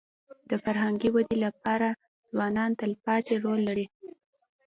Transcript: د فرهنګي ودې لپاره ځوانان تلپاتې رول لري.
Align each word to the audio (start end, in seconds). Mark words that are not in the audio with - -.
د 0.49 0.51
فرهنګي 0.63 1.09
ودې 1.11 1.37
لپاره 1.45 1.87
ځوانان 2.31 2.71
تلپاتې 2.81 3.33
رول 3.43 3.59
لري. 3.67 3.85